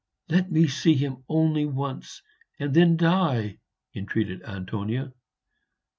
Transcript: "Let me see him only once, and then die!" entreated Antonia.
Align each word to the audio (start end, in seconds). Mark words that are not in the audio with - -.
"Let 0.29 0.51
me 0.51 0.65
see 0.65 0.95
him 0.95 1.23
only 1.29 1.63
once, 1.67 2.23
and 2.57 2.73
then 2.73 2.97
die!" 2.97 3.59
entreated 3.93 4.41
Antonia. 4.41 5.13